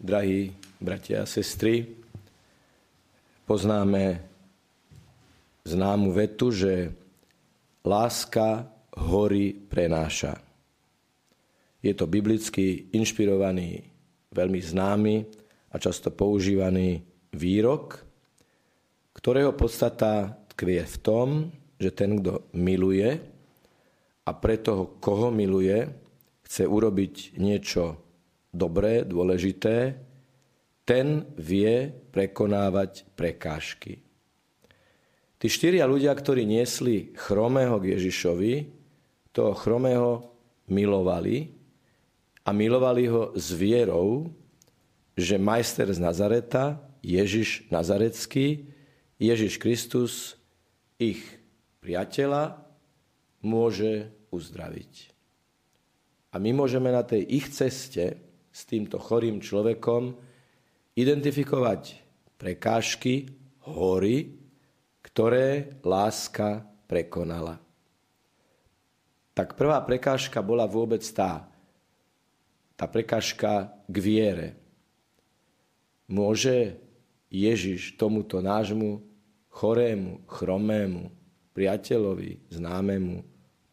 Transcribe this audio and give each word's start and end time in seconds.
Drahí 0.00 0.48
bratia 0.80 1.20
a 1.20 1.28
sestry, 1.28 1.84
poznáme 3.44 4.16
známu 5.68 6.08
vetu, 6.16 6.48
že 6.48 6.88
láska 7.84 8.64
hory 8.96 9.52
prenáša. 9.52 10.40
Je 11.84 11.92
to 11.92 12.08
biblicky 12.08 12.88
inšpirovaný, 12.96 13.84
veľmi 14.32 14.60
známy 14.64 15.16
a 15.68 15.76
často 15.76 16.08
používaný 16.08 17.04
výrok, 17.36 18.00
ktorého 19.12 19.52
podstata 19.52 20.32
tkvie 20.56 20.80
v 20.80 20.96
tom, 21.04 21.28
že 21.76 21.92
ten, 21.92 22.24
kto 22.24 22.48
miluje 22.56 23.20
a 24.24 24.30
pre 24.32 24.56
toho, 24.64 24.96
koho 24.96 25.28
miluje, 25.28 25.92
chce 26.48 26.64
urobiť 26.64 27.36
niečo 27.36 28.00
dobré, 28.50 29.06
dôležité, 29.06 29.98
ten 30.84 31.22
vie 31.38 31.94
prekonávať 32.10 33.06
prekážky. 33.14 34.02
Tí 35.40 35.48
štyria 35.48 35.88
ľudia, 35.88 36.12
ktorí 36.12 36.44
niesli 36.44 37.16
chromého 37.16 37.80
k 37.80 37.96
Ježišovi, 37.96 38.54
toho 39.30 39.54
chromého 39.54 40.26
milovali 40.68 41.54
a 42.44 42.50
milovali 42.50 43.06
ho 43.08 43.32
s 43.38 43.54
vierou, 43.54 44.34
že 45.14 45.38
majster 45.38 45.86
z 45.88 46.02
Nazareta, 46.02 46.82
Ježiš 47.00 47.70
Nazarecký, 47.72 48.68
Ježiš 49.16 49.56
Kristus, 49.56 50.36
ich 51.00 51.22
priateľa, 51.80 52.60
môže 53.40 54.12
uzdraviť. 54.28 55.12
A 56.30 56.36
my 56.36 56.50
môžeme 56.52 56.92
na 56.92 57.00
tej 57.00 57.24
ich 57.24 57.48
ceste 57.48 58.20
s 58.50 58.66
týmto 58.66 58.98
chorým 58.98 59.38
človekom 59.38 60.18
identifikovať 60.98 62.02
prekážky, 62.36 63.30
hory, 63.70 64.34
ktoré 65.00 65.78
láska 65.86 66.66
prekonala. 66.90 67.62
Tak 69.32 69.54
prvá 69.54 69.80
prekážka 69.86 70.42
bola 70.42 70.66
vôbec 70.66 71.00
tá, 71.14 71.48
tá 72.74 72.84
prekážka 72.90 73.70
k 73.86 73.96
viere. 74.02 74.48
Môže 76.10 76.76
Ježiš 77.30 77.94
tomuto 77.94 78.42
nášmu 78.42 79.00
chorému, 79.54 80.26
chromému, 80.26 81.14
priateľovi, 81.54 82.50
známemu 82.50 83.22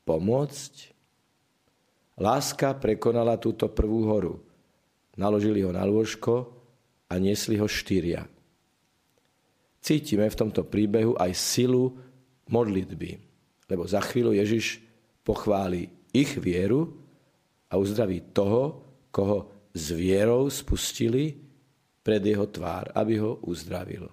pomôcť? 0.06 0.94
Láska 2.18 2.78
prekonala 2.78 3.38
túto 3.38 3.70
prvú 3.70 4.10
horu. 4.10 4.47
Naložili 5.18 5.66
ho 5.66 5.74
na 5.74 5.82
lôžko 5.84 6.48
a 7.10 7.18
niesli 7.18 7.58
ho 7.58 7.66
štyria 7.66 8.30
cítime 9.88 10.28
v 10.28 10.36
tomto 10.36 10.68
príbehu 10.68 11.16
aj 11.16 11.32
silu 11.32 11.96
modlitby. 12.52 13.16
Lebo 13.72 13.88
za 13.88 14.04
chvíľu 14.04 14.36
Ježiš 14.36 14.84
pochváli 15.24 15.88
ich 16.12 16.36
vieru 16.36 16.92
a 17.72 17.80
uzdraví 17.80 18.36
toho, 18.36 18.84
koho 19.16 19.48
s 19.72 19.96
vierou 19.96 20.52
spustili 20.52 21.40
pred 22.04 22.20
jeho 22.20 22.48
tvár, 22.52 22.92
aby 22.92 23.20
ho 23.24 23.40
uzdravil. 23.48 24.12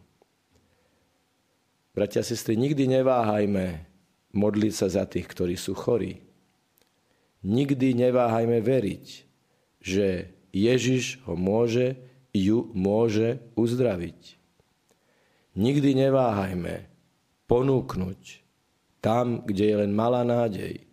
Bratia 1.94 2.22
a 2.22 2.26
sestry, 2.26 2.58
nikdy 2.58 2.90
neváhajme 2.90 3.86
modliť 4.34 4.72
sa 4.74 4.90
za 4.90 5.06
tých, 5.06 5.30
ktorí 5.30 5.54
sú 5.54 5.78
chorí. 5.78 6.18
Nikdy 7.46 7.94
neváhajme 7.94 8.58
veriť, 8.58 9.06
že 9.78 10.33
Ježiš 10.54 11.18
ho 11.26 11.34
môže, 11.34 11.98
ju 12.30 12.70
môže 12.70 13.42
uzdraviť. 13.58 14.38
Nikdy 15.58 15.90
neváhajme 16.06 16.86
ponúknuť 17.50 18.42
tam, 19.02 19.42
kde 19.42 19.64
je 19.68 19.76
len 19.82 19.92
malá 19.92 20.22
nádej, 20.22 20.86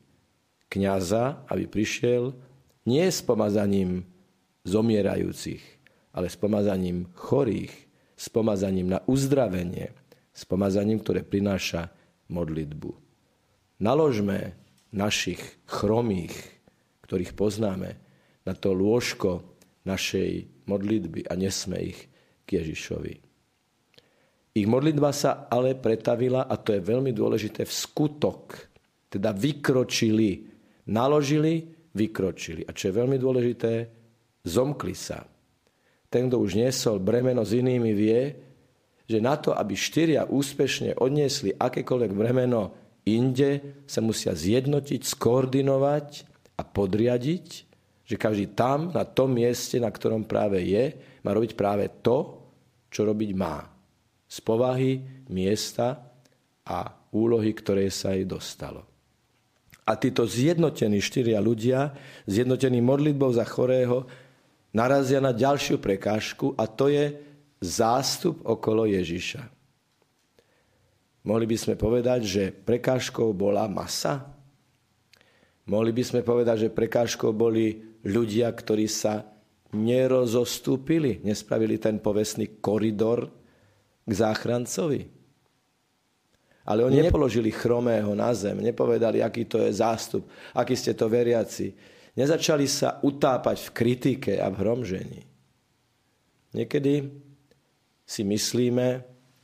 kniaza, 0.68 1.46
aby 1.48 1.70
prišiel 1.70 2.34
nie 2.90 3.06
s 3.06 3.22
pomazaním 3.22 4.04
zomierajúcich, 4.66 5.62
ale 6.12 6.28
s 6.28 6.36
pomazaním 6.36 7.08
chorých, 7.14 7.72
s 8.18 8.28
pomazaním 8.30 8.98
na 8.98 9.00
uzdravenie, 9.06 9.94
s 10.34 10.44
pomazaním, 10.44 11.00
ktoré 11.00 11.22
prináša 11.22 11.94
modlitbu. 12.30 12.92
Naložme 13.82 14.58
našich 14.94 15.42
chromých, 15.66 16.36
ktorých 17.06 17.34
poznáme, 17.34 17.98
na 18.46 18.54
to 18.58 18.74
lôžko 18.74 19.44
našej 19.86 20.66
modlitby 20.70 21.28
a 21.30 21.34
nesme 21.38 21.78
ich 21.82 22.00
k 22.46 22.62
Ježišovi. 22.62 23.14
Ich 24.52 24.68
modlitba 24.68 25.16
sa 25.16 25.48
ale 25.48 25.80
pretavila, 25.80 26.44
a 26.44 26.60
to 26.60 26.76
je 26.76 26.84
veľmi 26.84 27.16
dôležité, 27.16 27.64
v 27.64 27.72
skutok. 27.72 28.68
Teda 29.08 29.32
vykročili, 29.32 30.44
naložili, 30.92 31.64
vykročili. 31.96 32.68
A 32.68 32.76
čo 32.76 32.92
je 32.92 32.98
veľmi 33.00 33.16
dôležité, 33.16 33.74
zomkli 34.44 34.96
sa. 34.96 35.24
Ten, 36.12 36.28
kto 36.28 36.44
už 36.44 36.60
niesol 36.60 37.00
bremeno 37.00 37.48
s 37.48 37.56
inými, 37.56 37.92
vie, 37.96 38.22
že 39.08 39.24
na 39.24 39.40
to, 39.40 39.56
aby 39.56 39.72
štyria 39.76 40.28
úspešne 40.28 41.00
odniesli 41.00 41.56
akékoľvek 41.56 42.12
bremeno 42.12 42.76
inde, 43.08 43.84
sa 43.88 44.04
musia 44.04 44.36
zjednotiť, 44.36 45.00
skoordinovať 45.00 46.08
a 46.60 46.62
podriadiť, 46.68 47.71
že 48.12 48.20
každý 48.20 48.52
tam, 48.52 48.92
na 48.92 49.08
tom 49.08 49.32
mieste, 49.32 49.80
na 49.80 49.88
ktorom 49.88 50.28
práve 50.28 50.60
je, 50.60 51.00
má 51.24 51.32
robiť 51.32 51.56
práve 51.56 51.88
to, 52.04 52.44
čo 52.92 53.08
robiť 53.08 53.32
má 53.40 53.72
z 54.28 54.38
povahy, 54.44 55.00
miesta 55.32 56.12
a 56.68 56.92
úlohy, 57.16 57.56
ktoré 57.56 57.88
sa 57.88 58.12
jej 58.12 58.28
dostalo. 58.28 58.84
A 59.88 59.96
títo 59.96 60.28
zjednotení 60.28 61.00
štyria 61.00 61.40
ľudia, 61.40 61.96
zjednotení 62.28 62.84
modlitbou 62.84 63.32
za 63.32 63.48
chorého, 63.48 64.04
narazia 64.76 65.24
na 65.24 65.32
ďalšiu 65.32 65.80
prekážku 65.80 66.52
a 66.60 66.68
to 66.68 66.92
je 66.92 67.16
zástup 67.64 68.44
okolo 68.44 68.92
Ježiša. 68.92 69.48
Mohli 71.28 71.46
by 71.48 71.58
sme 71.60 71.76
povedať, 71.80 72.20
že 72.28 72.44
prekážkou 72.52 73.32
bola 73.32 73.72
masa? 73.72 74.32
Mohli 75.70 75.92
by 75.96 76.04
sme 76.04 76.22
povedať, 76.26 76.68
že 76.68 76.74
prekážkou 76.74 77.32
boli 77.32 77.91
ľudia, 78.06 78.50
ktorí 78.52 78.86
sa 78.90 79.26
nerozostúpili, 79.72 81.24
nespravili 81.24 81.80
ten 81.80 82.02
povestný 82.04 82.60
koridor 82.60 83.30
k 84.04 84.12
záchrancovi. 84.12 85.02
Ale 86.62 86.86
oni 86.86 87.02
nepoložili 87.02 87.50
chromého 87.50 88.14
na 88.14 88.30
zem, 88.38 88.62
nepovedali, 88.62 89.24
aký 89.26 89.50
to 89.50 89.58
je 89.66 89.74
zástup, 89.74 90.30
aký 90.54 90.78
ste 90.78 90.94
to 90.94 91.10
veriaci. 91.10 91.74
Nezačali 92.14 92.68
sa 92.70 93.02
utápať 93.02 93.66
v 93.66 93.74
kritike 93.74 94.34
a 94.38 94.52
v 94.52 94.60
hromžení. 94.62 95.22
Niekedy 96.52 97.08
si 98.04 98.22
myslíme, 98.28 98.88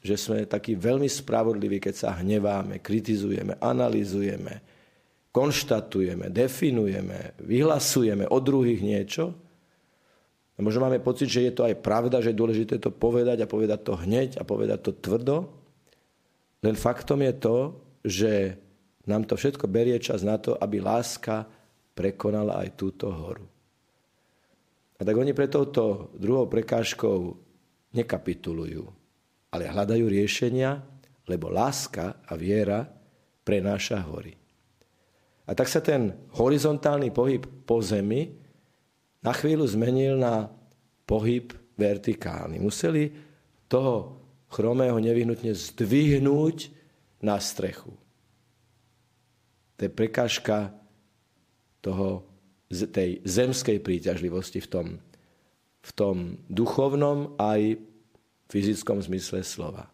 že 0.03 0.15
sme 0.19 0.45
takí 0.45 0.75
veľmi 0.75 1.07
spravodliví, 1.07 1.79
keď 1.79 1.95
sa 1.95 2.09
hneváme, 2.19 2.83
kritizujeme, 2.83 3.57
analizujeme, 3.63 4.76
konštatujeme, 5.37 6.33
definujeme, 6.33 7.37
vyhlasujeme 7.45 8.25
o 8.25 8.41
druhých 8.41 8.81
niečo 8.81 9.37
a 10.57 10.59
možno 10.65 10.89
máme 10.89 10.97
pocit, 10.97 11.29
že 11.29 11.45
je 11.45 11.53
to 11.53 11.61
aj 11.61 11.77
pravda, 11.77 12.25
že 12.25 12.33
je 12.33 12.41
dôležité 12.41 12.81
to 12.81 12.89
povedať 12.89 13.45
a 13.45 13.51
povedať 13.51 13.79
to 13.85 13.93
hneď 14.01 14.41
a 14.41 14.43
povedať 14.43 14.89
to 14.89 14.91
tvrdo. 14.97 15.45
Len 16.65 16.73
faktom 16.73 17.21
je 17.21 17.33
to, 17.37 17.57
že 18.01 18.31
nám 19.05 19.29
to 19.29 19.37
všetko 19.37 19.69
berie 19.69 20.01
čas 20.01 20.25
na 20.25 20.41
to, 20.41 20.57
aby 20.57 20.81
láska 20.81 21.45
prekonala 21.93 22.57
aj 22.65 22.73
túto 22.73 23.13
horu. 23.13 23.45
A 24.97 25.05
tak 25.05 25.13
oni 25.13 25.37
pre 25.37 25.45
touto 25.45 26.09
druhou 26.17 26.49
prekážkou 26.49 27.37
nekapitulujú, 27.93 28.89
ale 29.53 29.69
hľadajú 29.69 30.09
riešenia, 30.09 30.81
lebo 31.29 31.53
láska 31.53 32.25
a 32.25 32.33
viera 32.33 32.89
prenáša 33.45 34.01
hory. 34.01 34.46
A 35.47 35.55
tak 35.55 35.71
sa 35.71 35.79
ten 35.79 36.11
horizontálny 36.35 37.09
pohyb 37.15 37.47
po 37.63 37.79
zemi 37.79 38.35
na 39.23 39.31
chvíľu 39.31 39.63
zmenil 39.63 40.19
na 40.19 40.51
pohyb 41.07 41.55
vertikálny. 41.79 42.59
Museli 42.59 43.15
toho 43.71 44.19
chromého 44.51 44.99
nevyhnutne 44.99 45.55
zdvihnúť 45.55 46.71
na 47.23 47.39
strechu. 47.39 47.95
To 49.77 49.79
je 49.85 49.91
prekážka 49.91 50.73
toho, 51.79 52.27
tej 52.67 53.23
zemskej 53.23 53.79
príťažlivosti 53.79 54.59
v 54.59 54.67
tom, 54.67 54.87
v 55.79 55.91
tom 55.95 56.15
duchovnom 56.51 57.39
aj 57.39 57.79
fyzickom 58.51 58.99
zmysle 58.99 59.45
slova. 59.45 59.87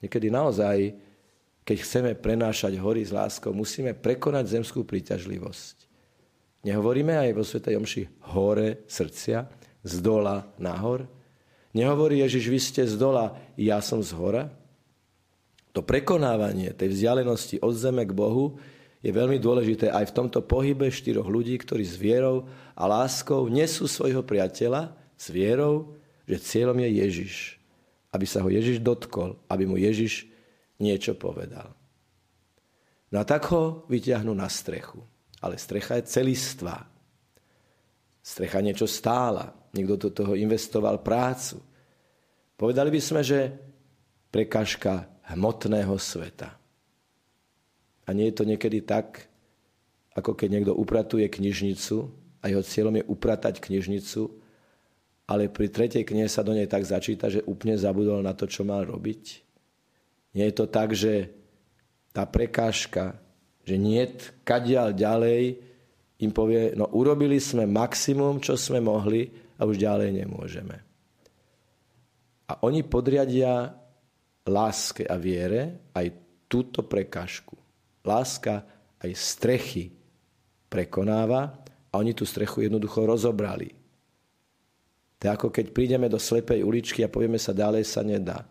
Niekedy 0.00 0.32
naozaj, 0.32 0.96
keď 1.64 1.76
chceme 1.84 2.10
prenášať 2.16 2.76
hory 2.80 3.04
s 3.04 3.14
láskou, 3.14 3.54
musíme 3.54 3.94
prekonať 3.94 4.60
zemskú 4.60 4.82
príťažlivosť. 4.82 5.76
Nehovoríme 6.66 7.16
aj 7.16 7.30
vo 7.32 7.44
Svetej 7.44 7.80
Omši 7.80 8.02
hore 8.36 8.84
srdcia, 8.84 9.60
z 9.80 9.94
dola 10.04 10.44
nahor? 10.60 11.08
Nehovorí 11.72 12.20
Ježiš, 12.20 12.44
vy 12.50 12.60
ste 12.60 12.82
z 12.84 12.98
dola, 12.98 13.32
ja 13.56 13.78
som 13.80 14.02
z 14.02 14.12
hora? 14.12 14.50
To 15.70 15.86
prekonávanie 15.86 16.74
tej 16.74 16.90
vzdialenosti 16.90 17.62
od 17.62 17.74
zeme 17.78 18.02
k 18.02 18.12
Bohu 18.12 18.58
je 19.00 19.08
veľmi 19.14 19.38
dôležité 19.38 19.88
aj 19.88 20.10
v 20.10 20.16
tomto 20.16 20.42
pohybe 20.42 20.90
štyroch 20.90 21.30
ľudí, 21.30 21.56
ktorí 21.56 21.86
s 21.86 21.96
vierou 21.96 22.50
a 22.74 22.84
láskou 22.90 23.46
nesú 23.46 23.86
svojho 23.86 24.20
priateľa 24.26 24.92
s 25.14 25.30
vierou, 25.30 25.94
že 26.26 26.42
cieľom 26.42 26.76
je 26.84 26.90
Ježiš. 27.00 27.34
Aby 28.10 28.26
sa 28.26 28.42
ho 28.42 28.50
Ježiš 28.50 28.82
dotkol, 28.82 29.38
aby 29.46 29.64
mu 29.64 29.78
Ježiš 29.78 30.26
niečo 30.80 31.14
povedal. 31.14 31.70
No 33.10 33.16
a 33.20 33.24
tak 33.26 33.50
ho 33.52 33.84
vyťahnú 33.86 34.32
na 34.32 34.48
strechu. 34.48 35.02
Ale 35.40 35.56
strecha 35.56 35.96
je 35.98 36.08
celistvá. 36.08 36.84
Strecha 38.20 38.60
niečo 38.60 38.84
stála. 38.84 39.52
Niekto 39.72 39.96
do 39.96 40.10
toho 40.10 40.32
investoval 40.36 41.00
prácu. 41.00 41.60
Povedali 42.56 42.92
by 42.92 43.00
sme, 43.00 43.20
že 43.24 43.52
prekažka 44.28 45.08
hmotného 45.32 45.96
sveta. 45.96 46.54
A 48.04 48.08
nie 48.12 48.30
je 48.30 48.36
to 48.36 48.44
niekedy 48.44 48.82
tak, 48.82 49.30
ako 50.14 50.34
keď 50.34 50.48
niekto 50.50 50.72
upratuje 50.74 51.26
knižnicu 51.30 52.10
a 52.42 52.50
jeho 52.50 52.62
cieľom 52.64 52.98
je 52.98 53.04
upratať 53.06 53.62
knižnicu, 53.62 54.22
ale 55.30 55.46
pri 55.46 55.70
tretej 55.70 56.02
knihe 56.02 56.26
sa 56.26 56.42
do 56.42 56.50
nej 56.50 56.66
tak 56.66 56.82
začíta, 56.82 57.30
že 57.30 57.46
úplne 57.46 57.78
zabudol 57.78 58.18
na 58.18 58.34
to, 58.34 58.50
čo 58.50 58.66
mal 58.66 58.82
robiť. 58.82 59.49
Nie 60.34 60.50
je 60.50 60.54
to 60.54 60.66
tak, 60.70 60.94
že 60.94 61.30
tá 62.14 62.26
prekážka, 62.26 63.18
že 63.66 63.78
nie 63.78 64.02
kadiaľ 64.46 64.94
ďalej, 64.94 65.42
im 66.20 66.32
povie, 66.34 66.76
no 66.76 66.90
urobili 66.92 67.40
sme 67.40 67.64
maximum, 67.64 68.42
čo 68.42 68.54
sme 68.54 68.82
mohli 68.82 69.30
a 69.56 69.64
už 69.64 69.80
ďalej 69.80 70.10
nemôžeme. 70.24 70.76
A 72.50 72.52
oni 72.66 72.82
podriadia 72.82 73.72
láske 74.50 75.06
a 75.06 75.14
viere 75.16 75.92
aj 75.94 76.06
túto 76.50 76.82
prekážku. 76.82 77.54
Láska 78.02 78.66
aj 78.98 79.10
strechy 79.14 79.94
prekonáva 80.66 81.62
a 81.90 81.94
oni 81.94 82.10
tú 82.10 82.26
strechu 82.26 82.66
jednoducho 82.66 83.06
rozobrali. 83.06 83.70
To 85.20 85.22
je 85.28 85.30
ako 85.30 85.48
keď 85.52 85.66
prídeme 85.70 86.10
do 86.10 86.18
slepej 86.18 86.64
uličky 86.64 87.04
a 87.06 87.12
povieme 87.12 87.38
sa, 87.38 87.54
ďalej 87.54 87.84
sa 87.86 88.02
nedá. 88.02 88.49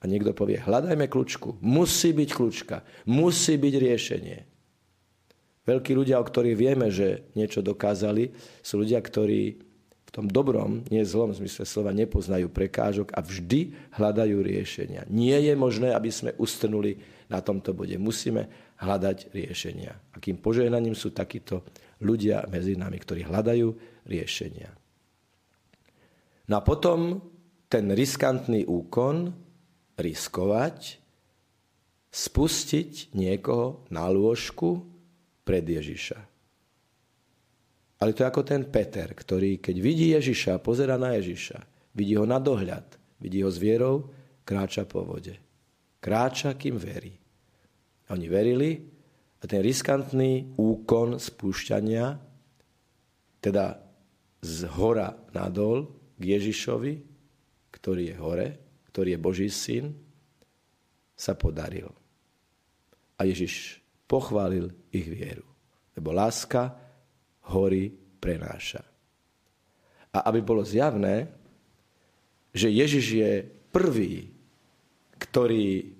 A 0.00 0.04
niekto 0.04 0.36
povie, 0.36 0.60
hľadajme 0.60 1.08
kľúčku. 1.08 1.56
Musí 1.64 2.12
byť 2.12 2.30
kľúčka. 2.36 2.84
Musí 3.08 3.56
byť 3.56 3.74
riešenie. 3.80 4.38
Veľkí 5.66 5.92
ľudia, 5.98 6.22
o 6.22 6.28
ktorých 6.28 6.56
vieme, 6.56 6.92
že 6.94 7.26
niečo 7.34 7.58
dokázali, 7.58 8.30
sú 8.62 8.86
ľudia, 8.86 9.02
ktorí 9.02 9.58
v 10.06 10.10
tom 10.14 10.30
dobrom, 10.30 10.86
nie 10.86 11.02
zlom 11.02 11.34
zmysle 11.34 11.66
slova, 11.66 11.90
nepoznajú 11.90 12.46
prekážok 12.46 13.10
a 13.10 13.18
vždy 13.18 13.74
hľadajú 13.98 14.38
riešenia. 14.46 15.02
Nie 15.10 15.42
je 15.42 15.58
možné, 15.58 15.90
aby 15.90 16.14
sme 16.14 16.38
ustrnuli 16.38 17.02
na 17.26 17.42
tomto 17.42 17.74
bode. 17.74 17.98
Musíme 17.98 18.46
hľadať 18.78 19.34
riešenia. 19.34 19.98
Akým 20.14 20.38
požehnaním 20.38 20.94
sú 20.94 21.10
takíto 21.10 21.66
ľudia 21.98 22.46
medzi 22.46 22.78
nami, 22.78 23.02
ktorí 23.02 23.26
hľadajú 23.26 23.68
riešenia. 24.06 24.70
No 26.46 26.54
a 26.54 26.62
potom 26.62 27.18
ten 27.66 27.90
riskantný 27.90 28.62
úkon 28.62 29.45
riskovať, 29.96 31.00
spustiť 32.12 33.12
niekoho 33.12 33.84
na 33.92 34.08
lôžku 34.08 34.84
pred 35.44 35.64
Ježiša. 35.64 36.16
Ale 37.96 38.12
to 38.12 38.24
je 38.24 38.28
ako 38.28 38.42
ten 38.44 38.68
Peter, 38.68 39.08
ktorý 39.16 39.60
keď 39.60 39.76
vidí 39.80 40.12
Ježiša, 40.12 40.60
pozera 40.60 41.00
na 41.00 41.16
Ježiša, 41.16 41.64
vidí 41.96 42.12
ho 42.16 42.28
na 42.28 42.36
dohľad, 42.36 42.84
vidí 43.20 43.40
ho 43.40 43.48
s 43.48 43.56
vierou, 43.56 44.12
kráča 44.44 44.84
po 44.84 45.00
vode. 45.00 45.36
Kráča, 46.00 46.52
kým 46.54 46.76
verí. 46.76 47.16
Oni 48.12 48.28
verili 48.28 48.78
a 49.40 49.44
ten 49.48 49.64
riskantný 49.64 50.56
úkon 50.60 51.16
spúšťania, 51.16 52.06
teda 53.40 53.80
z 54.44 54.58
hora 54.76 55.16
nadol 55.32 55.88
k 56.20 56.22
Ježišovi, 56.36 56.94
ktorý 57.72 58.02
je 58.12 58.16
hore, 58.20 58.48
ktorý 58.96 59.12
je 59.12 59.20
Boží 59.20 59.48
syn, 59.52 59.92
sa 61.12 61.36
podaril. 61.36 61.92
A 63.20 63.28
Ježiš 63.28 63.84
pochválil 64.08 64.72
ich 64.88 65.04
vieru. 65.04 65.44
Lebo 65.92 66.16
láska 66.16 66.72
hory 67.52 67.92
prenáša. 67.92 68.80
A 70.16 70.24
aby 70.32 70.40
bolo 70.40 70.64
zjavné, 70.64 71.28
že 72.56 72.72
Ježiš 72.72 73.06
je 73.20 73.32
prvý, 73.68 74.32
ktorý 75.20 75.92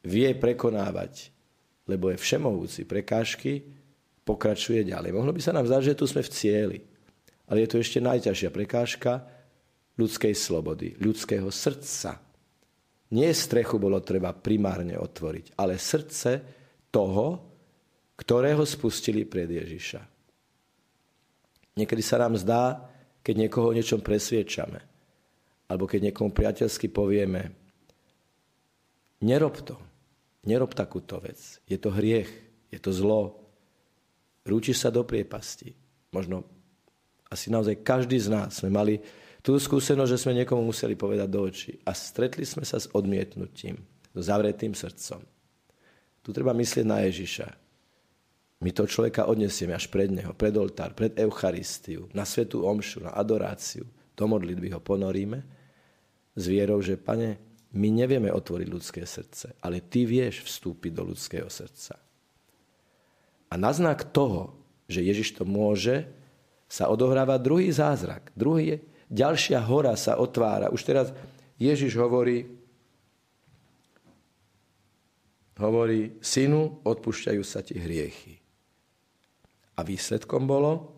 vie 0.00 0.28
prekonávať, 0.32 1.28
lebo 1.84 2.08
je 2.08 2.16
všemohúci 2.16 2.88
prekážky, 2.88 3.68
pokračuje 4.24 4.88
ďalej. 4.88 5.12
Mohlo 5.12 5.36
by 5.36 5.40
sa 5.44 5.52
nám 5.52 5.68
zdať, 5.68 5.92
že 5.92 5.98
tu 6.00 6.08
sme 6.08 6.24
v 6.24 6.32
cieli. 6.32 6.78
Ale 7.52 7.68
je 7.68 7.68
tu 7.68 7.76
ešte 7.76 8.00
najťažšia 8.00 8.48
prekážka 8.48 9.28
ľudskej 10.00 10.32
slobody, 10.32 10.96
ľudského 10.96 11.52
srdca. 11.52 12.29
Nie 13.10 13.34
strechu 13.34 13.82
bolo 13.82 13.98
treba 14.02 14.30
primárne 14.30 14.94
otvoriť, 14.94 15.58
ale 15.58 15.82
srdce 15.82 16.30
toho, 16.94 17.26
ktorého 18.14 18.62
spustili 18.62 19.26
pred 19.26 19.50
Ježiša. 19.50 20.00
Niekedy 21.74 22.02
sa 22.04 22.20
nám 22.22 22.38
zdá, 22.38 22.86
keď 23.24 23.34
niekoho 23.46 23.72
o 23.72 23.76
niečom 23.76 24.04
presviečame, 24.04 24.80
alebo 25.66 25.88
keď 25.90 26.10
niekomu 26.10 26.30
priateľsky 26.30 26.92
povieme, 26.92 27.50
nerob 29.24 29.58
to, 29.64 29.76
nerob 30.46 30.76
takúto 30.76 31.18
vec, 31.18 31.38
je 31.66 31.78
to 31.78 31.90
hriech, 31.90 32.30
je 32.70 32.78
to 32.78 32.94
zlo, 32.94 33.40
rúčiš 34.46 34.82
sa 34.82 34.90
do 34.94 35.02
priepasti. 35.02 35.74
Možno 36.14 36.46
asi 37.30 37.50
naozaj 37.50 37.86
každý 37.86 38.18
z 38.18 38.28
nás 38.30 38.62
sme 38.62 38.70
mali 38.74 38.98
tú 39.40 39.56
skúsenosť, 39.56 40.10
že 40.10 40.20
sme 40.20 40.38
niekomu 40.42 40.62
museli 40.68 40.94
povedať 40.96 41.28
do 41.28 41.40
očí 41.44 41.72
a 41.84 41.96
stretli 41.96 42.44
sme 42.44 42.64
sa 42.64 42.76
s 42.76 42.88
odmietnutím, 42.92 43.80
so 44.12 44.20
zavretým 44.20 44.76
srdcom. 44.76 45.22
Tu 46.20 46.28
treba 46.36 46.52
myslieť 46.52 46.84
na 46.84 47.00
Ježiša. 47.08 47.48
My 48.60 48.70
to 48.76 48.84
človeka 48.84 49.24
odnesieme 49.24 49.72
až 49.72 49.88
pred 49.88 50.12
neho, 50.12 50.36
pred 50.36 50.52
oltár, 50.52 50.92
pred 50.92 51.16
Eucharistiu, 51.16 52.12
na 52.12 52.28
svetú 52.28 52.68
omšu, 52.68 53.08
na 53.08 53.16
adoráciu. 53.16 53.88
Do 54.12 54.28
modlitby 54.28 54.68
ho 54.76 54.80
ponoríme 54.84 55.40
s 56.36 56.44
vierou, 56.44 56.84
že 56.84 57.00
pane, 57.00 57.40
my 57.72 57.88
nevieme 57.88 58.28
otvoriť 58.28 58.68
ľudské 58.68 59.02
srdce, 59.08 59.56
ale 59.64 59.80
ty 59.80 60.04
vieš 60.04 60.44
vstúpiť 60.44 60.92
do 60.92 61.08
ľudského 61.08 61.48
srdca. 61.48 61.96
A 63.48 63.54
na 63.56 63.72
znak 63.72 64.12
toho, 64.12 64.52
že 64.90 65.06
Ježiš 65.06 65.40
to 65.40 65.48
môže, 65.48 66.04
sa 66.70 66.86
odohráva 66.86 67.40
druhý 67.40 67.72
zázrak. 67.72 68.30
Druhý, 68.38 68.78
ďalšia 69.10 69.58
hora 69.66 69.98
sa 69.98 70.16
otvára. 70.16 70.70
Už 70.70 70.86
teraz 70.86 71.10
Ježiš 71.60 71.98
hovorí, 71.98 72.46
hovorí, 75.60 76.16
synu, 76.24 76.80
odpúšťajú 76.86 77.42
sa 77.44 77.60
ti 77.60 77.76
hriechy. 77.76 78.40
A 79.76 79.84
výsledkom 79.84 80.48
bolo, 80.48 80.94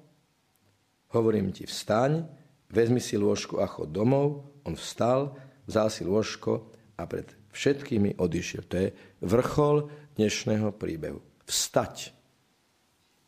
hovorím 1.10 1.50
ti, 1.50 1.66
vstaň, 1.66 2.22
vezmi 2.70 3.02
si 3.02 3.18
lôžko 3.18 3.58
a 3.58 3.66
chod 3.66 3.90
domov. 3.90 4.46
On 4.62 4.78
vstal, 4.78 5.34
vzal 5.66 5.90
si 5.90 6.06
lôžko 6.06 6.70
a 6.94 7.02
pred 7.10 7.26
všetkými 7.50 8.16
odišiel. 8.16 8.62
To 8.70 8.76
je 8.78 8.88
vrchol 9.20 9.90
dnešného 10.14 10.70
príbehu. 10.74 11.20
Vstať. 11.44 12.14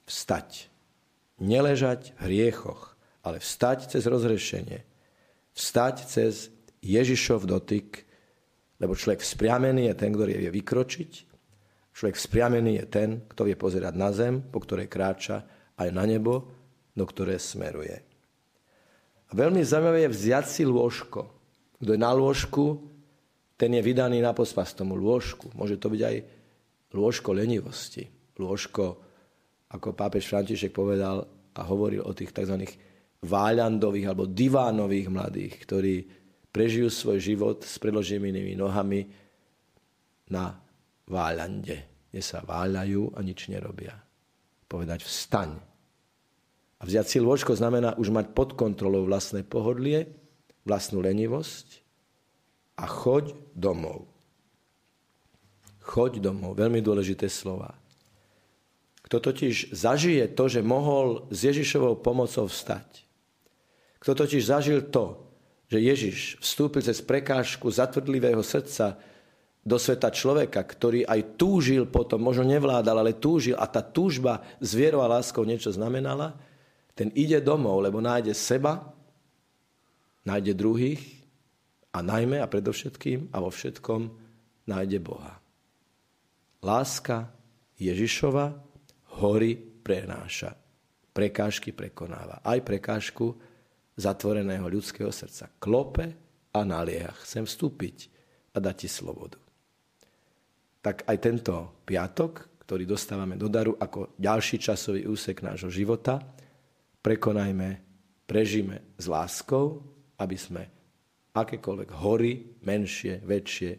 Vstať. 0.06 0.70
Neležať 1.42 2.14
v 2.14 2.30
hriechoch, 2.30 2.93
ale 3.24 3.40
vstať 3.40 3.90
cez 3.96 4.04
rozrešenie. 4.04 4.84
Vstať 5.56 5.96
cez 6.04 6.52
Ježišov 6.84 7.48
dotyk, 7.48 8.04
lebo 8.78 8.92
človek 8.92 9.24
vzpriamený 9.24 9.88
je 9.88 9.94
ten, 9.96 10.12
ktorý 10.12 10.36
vie 10.36 10.50
vykročiť, 10.52 11.34
Človek 11.94 12.18
vzpriamený 12.18 12.82
je 12.82 12.86
ten, 12.90 13.08
kto 13.30 13.46
vie 13.46 13.54
pozerať 13.54 13.94
na 13.94 14.10
zem, 14.10 14.42
po 14.42 14.58
ktorej 14.58 14.90
kráča, 14.90 15.46
aj 15.78 15.88
na 15.94 16.02
nebo, 16.02 16.50
do 16.90 17.06
ktoré 17.06 17.38
smeruje. 17.38 18.02
A 19.30 19.32
veľmi 19.32 19.62
zaujímavé 19.62 20.10
je 20.10 20.14
vziať 20.14 20.44
si 20.50 20.62
lôžko. 20.66 21.30
Kto 21.78 21.90
je 21.94 22.00
na 22.02 22.10
lôžku, 22.10 22.82
ten 23.54 23.70
je 23.78 23.82
vydaný 23.82 24.18
na 24.18 24.34
pospas 24.34 24.74
tomu 24.74 24.98
lôžku. 24.98 25.54
Môže 25.54 25.78
to 25.78 25.86
byť 25.86 26.02
aj 26.02 26.16
lôžko 26.98 27.30
lenivosti. 27.30 28.10
Lôžko, 28.42 28.98
ako 29.70 29.94
pápež 29.94 30.26
František 30.26 30.74
povedal 30.74 31.22
a 31.54 31.60
hovoril 31.62 32.02
o 32.02 32.10
tých 32.10 32.34
tzv. 32.34 32.58
Váľandových 33.24 34.06
alebo 34.12 34.28
divánových 34.28 35.08
mladých, 35.08 35.54
ktorí 35.64 35.94
prežijú 36.54 36.92
svoj 36.92 37.18
život 37.18 37.58
s 37.66 37.80
predloženými 37.82 38.54
nohami 38.54 39.10
na 40.30 40.54
váľande, 41.10 42.08
kde 42.12 42.22
sa 42.22 42.44
váľajú 42.46 43.16
a 43.16 43.20
nič 43.26 43.50
nerobia. 43.50 43.98
Povedať 44.70 45.02
vstaň. 45.02 45.58
A 46.78 46.82
vziať 46.86 47.06
si 47.10 47.18
lôžko 47.18 47.56
znamená 47.56 47.96
už 47.98 48.12
mať 48.12 48.36
pod 48.36 48.54
kontrolou 48.54 49.08
vlastné 49.08 49.42
pohodlie, 49.42 50.08
vlastnú 50.64 51.04
lenivosť 51.04 51.80
a 52.80 52.84
choď 52.88 53.36
domov. 53.52 54.08
Choď 55.84 56.24
domov, 56.24 56.56
veľmi 56.56 56.80
dôležité 56.80 57.28
slova. 57.28 57.76
Kto 59.04 59.20
totiž 59.20 59.76
zažije 59.76 60.32
to, 60.32 60.48
že 60.48 60.64
mohol 60.64 61.28
s 61.28 61.44
Ježišovou 61.44 62.00
pomocou 62.00 62.48
vstať. 62.48 63.03
Kto 64.04 64.12
totiž 64.12 64.44
zažil 64.44 64.92
to, 64.92 65.32
že 65.72 65.80
Ježiš 65.80 66.18
vstúpil 66.44 66.84
cez 66.84 67.00
prekážku 67.00 67.72
zatvrdlivého 67.72 68.44
srdca 68.44 69.00
do 69.64 69.80
sveta 69.80 70.12
človeka, 70.12 70.60
ktorý 70.60 71.08
aj 71.08 71.40
túžil 71.40 71.88
potom, 71.88 72.20
možno 72.20 72.44
nevládal, 72.44 73.00
ale 73.00 73.16
túžil 73.16 73.56
a 73.56 73.64
tá 73.64 73.80
túžba 73.80 74.44
s 74.60 74.76
vierou 74.76 75.00
a 75.00 75.08
láskou 75.08 75.40
niečo 75.48 75.72
znamenala, 75.72 76.36
ten 76.92 77.08
ide 77.16 77.40
domov, 77.40 77.80
lebo 77.80 78.04
nájde 78.04 78.36
seba, 78.36 78.92
nájde 80.28 80.52
druhých 80.52 81.00
a 81.96 82.04
najmä 82.04 82.44
a 82.44 82.46
predovšetkým 82.46 83.32
a 83.32 83.40
vo 83.40 83.48
všetkom 83.48 84.12
nájde 84.68 85.00
Boha. 85.00 85.40
Láska 86.60 87.32
Ježišova 87.80 88.52
hory 89.16 89.56
prenáša. 89.56 90.52
Prekážky 91.08 91.72
prekonáva. 91.72 92.44
Aj 92.44 92.60
prekážku 92.60 93.53
zatvoreného 93.94 94.66
ľudského 94.66 95.10
srdca. 95.10 95.50
Klope 95.58 96.06
a 96.54 96.60
nalieha. 96.62 97.14
Chcem 97.22 97.46
vstúpiť 97.46 98.10
a 98.54 98.62
dať 98.62 98.86
ti 98.86 98.88
slobodu. 98.90 99.38
Tak 100.84 101.08
aj 101.08 101.16
tento 101.18 101.54
piatok, 101.88 102.62
ktorý 102.64 102.84
dostávame 102.84 103.40
do 103.40 103.48
daru 103.48 103.74
ako 103.76 104.14
ďalší 104.20 104.60
časový 104.60 105.08
úsek 105.08 105.40
nášho 105.40 105.72
života, 105.72 106.20
prekonajme, 107.00 107.68
prežíme 108.28 108.96
s 108.96 109.04
láskou, 109.08 109.80
aby 110.20 110.36
sme 110.36 110.62
akékoľvek 111.34 111.90
hory, 111.98 112.62
menšie, 112.62 113.20
väčšie, 113.26 113.72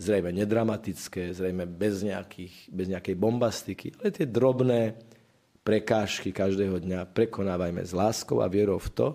zrejme 0.00 0.32
nedramatické, 0.34 1.30
zrejme 1.30 1.68
bez, 1.68 2.02
nejakých, 2.02 2.72
bez 2.72 2.86
nejakej 2.90 3.14
bombastiky, 3.14 3.86
ale 4.00 4.10
tie 4.10 4.26
drobné 4.26 4.96
prekážky 5.62 6.34
každého 6.34 6.82
dňa 6.82 7.06
prekonávajme 7.14 7.82
s 7.86 7.94
láskou 7.94 8.42
a 8.42 8.50
vierou 8.50 8.78
v 8.78 8.90
to, 8.90 9.08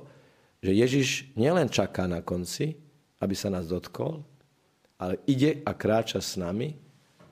že 0.63 0.71
Ježiš 0.73 1.09
nielen 1.37 1.69
čaká 1.69 2.07
na 2.07 2.23
konci, 2.23 2.75
aby 3.21 3.35
sa 3.35 3.51
nás 3.51 3.67
dotkol, 3.69 4.23
ale 4.97 5.21
ide 5.29 5.61
a 5.61 5.71
kráča 5.77 6.23
s 6.23 6.39
nami, 6.39 6.73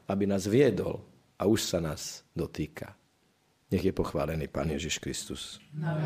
aby 0.05 0.23
nás 0.29 0.45
viedol 0.45 1.01
a 1.39 1.49
už 1.49 1.65
sa 1.65 1.79
nás 1.81 2.21
dotýka. 2.37 2.93
Nech 3.73 3.81
je 3.81 3.93
pochválený 3.95 4.45
Pán 4.47 4.69
Ježiš 4.69 5.01
Kristus. 5.01 5.57
Na 5.73 5.97